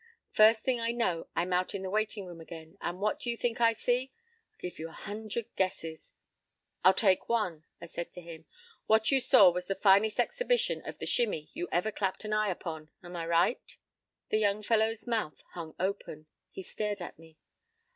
p> 0.33 0.37
"First 0.37 0.63
thing 0.63 0.79
I 0.79 0.91
know 0.93 1.27
I'm 1.35 1.53
out 1.53 1.75
in 1.75 1.83
the 1.83 1.89
waitin' 1.91 2.25
room 2.25 2.41
again. 2.41 2.75
And 2.81 2.99
what 2.99 3.27
you 3.27 3.37
think 3.37 3.61
I 3.61 3.73
see? 3.73 4.11
I 4.51 4.57
give 4.59 4.79
you 4.79 4.87
a 4.89 4.93
hundred 4.93 5.55
guesses." 5.55 6.11
"I'll 6.83 6.95
take 6.95 7.29
one," 7.29 7.65
I 7.79 7.85
said 7.85 8.11
to 8.13 8.21
him. 8.21 8.47
"What 8.87 9.11
you 9.11 9.19
saw 9.19 9.51
was 9.51 9.67
the 9.67 9.75
finest 9.75 10.19
exhibition 10.19 10.81
of 10.87 10.97
the 10.97 11.05
'Shimmie' 11.05 11.51
you 11.53 11.67
ever 11.71 11.91
clapped 11.91 12.25
an 12.25 12.33
eye 12.33 12.49
upon. 12.49 12.89
Am 13.03 13.15
I 13.15 13.27
right?" 13.27 13.77
The 14.29 14.39
young 14.39 14.63
fellow's 14.63 15.05
mouth 15.05 15.43
hung 15.51 15.75
open. 15.79 16.25
He 16.49 16.63
stared 16.63 16.99
at 16.99 17.19
me. 17.19 17.37